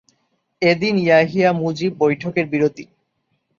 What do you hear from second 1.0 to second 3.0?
ইয়াহিয়া-মুজিব বৈঠকের বিরতি।